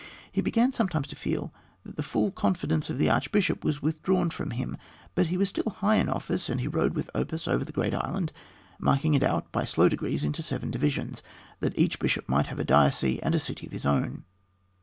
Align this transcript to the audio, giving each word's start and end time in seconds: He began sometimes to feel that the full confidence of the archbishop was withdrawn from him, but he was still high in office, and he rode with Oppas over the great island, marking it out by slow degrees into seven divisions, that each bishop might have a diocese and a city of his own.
He 0.31 0.41
began 0.41 0.71
sometimes 0.71 1.05
to 1.09 1.15
feel 1.15 1.53
that 1.85 1.95
the 1.95 2.01
full 2.01 2.31
confidence 2.31 2.89
of 2.89 2.97
the 2.97 3.07
archbishop 3.11 3.63
was 3.63 3.83
withdrawn 3.83 4.31
from 4.31 4.49
him, 4.49 4.77
but 5.13 5.27
he 5.27 5.37
was 5.37 5.49
still 5.49 5.75
high 5.77 5.97
in 5.97 6.09
office, 6.09 6.49
and 6.49 6.59
he 6.59 6.67
rode 6.67 6.95
with 6.95 7.11
Oppas 7.13 7.47
over 7.47 7.63
the 7.63 7.71
great 7.71 7.93
island, 7.93 8.31
marking 8.79 9.13
it 9.13 9.21
out 9.21 9.51
by 9.51 9.63
slow 9.63 9.89
degrees 9.89 10.23
into 10.23 10.41
seven 10.41 10.71
divisions, 10.71 11.21
that 11.59 11.77
each 11.77 11.99
bishop 11.99 12.27
might 12.27 12.47
have 12.47 12.57
a 12.57 12.63
diocese 12.65 13.19
and 13.21 13.35
a 13.35 13.39
city 13.39 13.67
of 13.67 13.73
his 13.73 13.85
own. 13.85 14.23